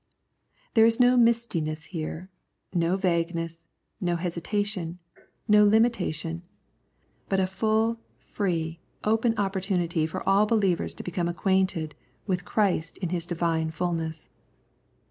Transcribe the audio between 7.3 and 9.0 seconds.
a full, free,